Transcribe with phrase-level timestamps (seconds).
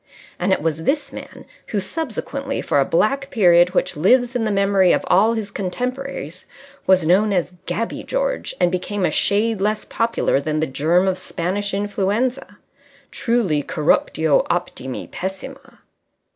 [0.39, 4.49] And it was this man who subsequently, for a black period which lives in the
[4.51, 6.47] memory of all his contemporaries,
[6.87, 11.19] was known as Gabby George and became a shade less popular than the germ of
[11.19, 12.57] Spanish Influenza.
[13.11, 15.81] Truly, _corruptio optimi pessima!